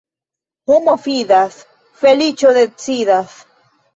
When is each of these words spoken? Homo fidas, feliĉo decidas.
Homo 0.71 0.95
fidas, 1.01 1.59
feliĉo 2.03 2.53
decidas. 2.57 3.37